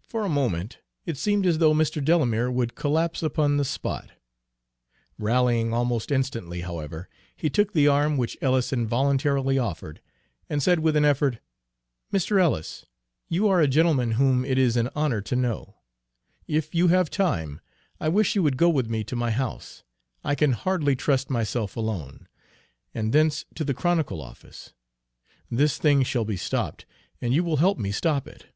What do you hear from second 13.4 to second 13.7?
are a